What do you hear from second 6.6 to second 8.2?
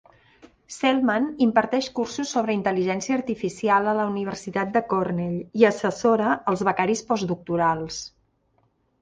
becaris postdoctorals.